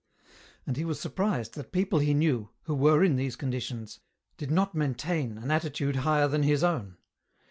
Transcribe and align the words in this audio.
And 0.65 0.77
he 0.77 0.83
was 0.83 0.99
surprised 0.99 1.53
that 1.53 1.71
people 1.71 1.99
he 1.99 2.15
knew, 2.15 2.49
who 2.63 2.73
were 2.73 3.03
in 3.03 3.17
these 3.17 3.35
conditions, 3.35 3.99
did 4.35 4.49
not 4.49 4.73
maintain 4.73 5.37
an 5.37 5.51
attitude 5.51 5.97
higher 5.97 6.27
than 6.27 6.41
his 6.41 6.63
own. 6.63 6.97